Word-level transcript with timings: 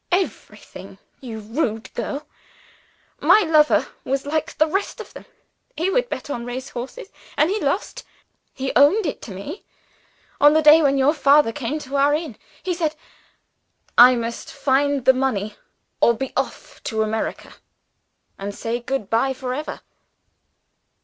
"Everything, 0.11 0.97
you 1.19 1.39
rude 1.39 1.93
girl! 1.93 2.25
My 3.19 3.41
lover 3.41 3.87
was 4.03 4.25
like 4.25 4.57
the 4.57 4.65
rest 4.65 4.99
of 4.99 5.13
them; 5.13 5.27
he 5.77 5.91
would 5.91 6.09
bet 6.09 6.27
on 6.27 6.43
race 6.43 6.69
horses, 6.69 7.09
and 7.37 7.51
he 7.51 7.59
lost. 7.61 8.03
He 8.55 8.71
owned 8.75 9.05
it 9.05 9.21
to 9.21 9.31
me, 9.31 9.63
on 10.39 10.53
the 10.53 10.61
day 10.63 10.81
when 10.81 10.97
your 10.97 11.13
father 11.13 11.51
came 11.51 11.77
to 11.77 11.97
our 11.97 12.15
inn. 12.15 12.35
He 12.63 12.73
said, 12.73 12.95
'I 13.95 14.15
must 14.15 14.51
find 14.51 15.05
the 15.05 15.13
money 15.13 15.55
or 15.99 16.15
be 16.15 16.33
off 16.35 16.81
to 16.85 17.03
America, 17.03 17.53
and 18.39 18.55
say 18.55 18.79
good 18.79 19.07
by 19.07 19.33
forever. 19.33 19.81